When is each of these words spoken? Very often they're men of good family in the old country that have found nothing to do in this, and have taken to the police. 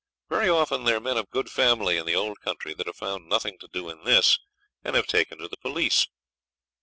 Very 0.29 0.49
often 0.49 0.83
they're 0.85 0.99
men 0.99 1.17
of 1.17 1.29
good 1.29 1.47
family 1.51 1.95
in 1.97 2.07
the 2.07 2.15
old 2.15 2.39
country 2.41 2.73
that 2.73 2.87
have 2.87 2.95
found 2.95 3.29
nothing 3.29 3.59
to 3.59 3.67
do 3.67 3.87
in 3.87 4.03
this, 4.03 4.39
and 4.83 4.95
have 4.95 5.05
taken 5.05 5.37
to 5.37 5.47
the 5.47 5.57
police. 5.57 6.07